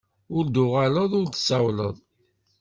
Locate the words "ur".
0.37-0.45, 1.19-1.27